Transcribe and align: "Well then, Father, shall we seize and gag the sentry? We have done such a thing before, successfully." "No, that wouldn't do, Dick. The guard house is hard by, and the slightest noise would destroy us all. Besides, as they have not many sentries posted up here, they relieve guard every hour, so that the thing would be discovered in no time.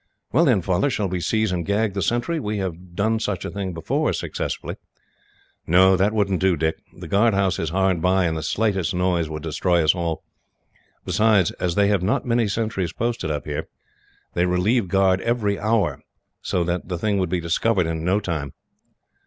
"Well 0.31 0.45
then, 0.45 0.63
Father, 0.63 0.89
shall 0.89 1.07
we 1.07 1.19
seize 1.19 1.51
and 1.51 1.63
gag 1.63 1.93
the 1.93 2.01
sentry? 2.01 2.39
We 2.39 2.57
have 2.57 2.95
done 2.95 3.19
such 3.19 3.45
a 3.45 3.51
thing 3.51 3.71
before, 3.71 4.13
successfully." 4.13 4.77
"No, 5.67 5.95
that 5.95 6.11
wouldn't 6.11 6.39
do, 6.41 6.57
Dick. 6.57 6.77
The 6.91 7.07
guard 7.07 7.35
house 7.35 7.59
is 7.59 7.69
hard 7.69 8.01
by, 8.01 8.25
and 8.25 8.35
the 8.35 8.41
slightest 8.41 8.95
noise 8.95 9.29
would 9.29 9.43
destroy 9.43 9.83
us 9.83 9.93
all. 9.93 10.23
Besides, 11.05 11.51
as 11.59 11.75
they 11.75 11.87
have 11.89 12.01
not 12.01 12.25
many 12.25 12.47
sentries 12.47 12.93
posted 12.93 13.29
up 13.29 13.45
here, 13.45 13.67
they 14.33 14.47
relieve 14.47 14.87
guard 14.87 15.21
every 15.21 15.59
hour, 15.59 16.01
so 16.41 16.63
that 16.63 16.87
the 16.89 16.97
thing 16.97 17.19
would 17.19 17.29
be 17.29 17.39
discovered 17.39 17.85
in 17.85 18.03
no 18.03 18.19
time. 18.19 18.53